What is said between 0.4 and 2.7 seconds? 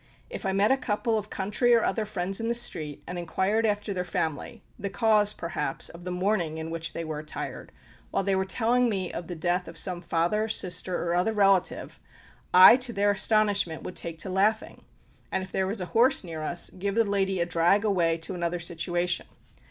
I met a couple of country or other friends in the